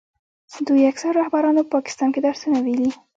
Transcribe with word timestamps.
دوی 0.67 0.89
اکثرو 0.91 1.17
رهبرانو 1.21 1.61
په 1.65 1.71
پاکستان 1.75 2.09
کې 2.13 2.19
درسونه 2.27 2.57
ویلي. 2.61 2.89